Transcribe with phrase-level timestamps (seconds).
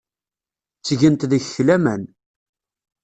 [0.79, 2.03] Ttgent deg-k laman.